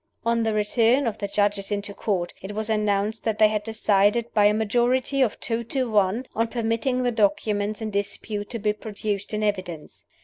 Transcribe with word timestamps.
On 0.25 0.41
the 0.41 0.55
return 0.55 1.05
of 1.05 1.19
the 1.19 1.27
Judges 1.27 1.71
into 1.71 1.93
Court, 1.93 2.33
it 2.41 2.53
was 2.53 2.71
announced 2.71 3.23
that 3.23 3.37
they 3.37 3.49
had 3.49 3.61
decided, 3.63 4.33
by 4.33 4.45
a 4.45 4.51
majority 4.51 5.21
of 5.21 5.39
two 5.39 5.63
to 5.65 5.91
one, 5.91 6.25
on 6.33 6.47
permitting 6.47 7.03
the 7.03 7.11
documents 7.11 7.81
in 7.83 7.91
dispute 7.91 8.49
to 8.49 8.57
be 8.57 8.73
produced 8.73 9.31
in 9.31 9.43
evidence. 9.43 10.03